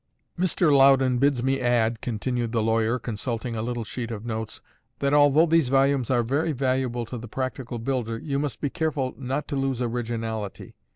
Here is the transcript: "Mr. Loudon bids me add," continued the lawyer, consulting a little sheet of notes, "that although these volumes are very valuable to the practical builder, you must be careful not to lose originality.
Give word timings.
"Mr. 0.35 0.75
Loudon 0.75 1.19
bids 1.19 1.43
me 1.43 1.59
add," 1.61 2.01
continued 2.01 2.51
the 2.51 2.63
lawyer, 2.63 2.97
consulting 2.97 3.55
a 3.55 3.61
little 3.61 3.83
sheet 3.83 4.09
of 4.09 4.25
notes, 4.25 4.59
"that 4.97 5.13
although 5.13 5.45
these 5.45 5.69
volumes 5.69 6.09
are 6.09 6.23
very 6.23 6.53
valuable 6.53 7.05
to 7.05 7.19
the 7.19 7.27
practical 7.27 7.77
builder, 7.77 8.17
you 8.17 8.39
must 8.39 8.59
be 8.61 8.69
careful 8.71 9.13
not 9.15 9.47
to 9.47 9.55
lose 9.55 9.79
originality. 9.79 10.73